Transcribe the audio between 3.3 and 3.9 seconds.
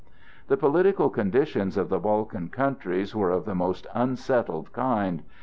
the most